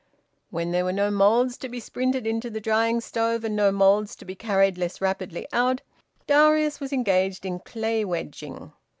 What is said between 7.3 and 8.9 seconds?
in clay wedging.